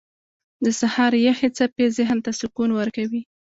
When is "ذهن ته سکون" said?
1.97-2.69